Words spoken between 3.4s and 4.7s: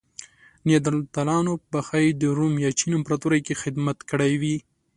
کې خدمت کړی وی.